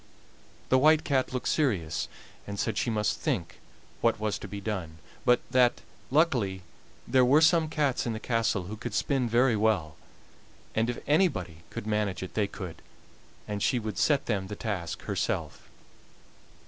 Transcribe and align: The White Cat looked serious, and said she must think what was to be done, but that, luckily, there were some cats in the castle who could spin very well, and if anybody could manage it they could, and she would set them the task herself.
The 0.69 0.79
White 0.79 1.03
Cat 1.03 1.31
looked 1.31 1.47
serious, 1.47 2.07
and 2.47 2.59
said 2.59 2.75
she 2.75 2.89
must 2.89 3.19
think 3.19 3.59
what 4.01 4.19
was 4.19 4.39
to 4.39 4.47
be 4.47 4.59
done, 4.59 4.97
but 5.25 5.41
that, 5.51 5.81
luckily, 6.09 6.63
there 7.07 7.23
were 7.23 7.39
some 7.39 7.69
cats 7.69 8.07
in 8.07 8.13
the 8.13 8.19
castle 8.19 8.63
who 8.63 8.77
could 8.77 8.95
spin 8.95 9.29
very 9.29 9.55
well, 9.55 9.95
and 10.73 10.89
if 10.89 10.97
anybody 11.05 11.57
could 11.69 11.85
manage 11.85 12.23
it 12.23 12.33
they 12.33 12.47
could, 12.47 12.81
and 13.47 13.61
she 13.61 13.77
would 13.77 13.99
set 13.99 14.25
them 14.25 14.47
the 14.47 14.55
task 14.55 15.03
herself. 15.03 15.69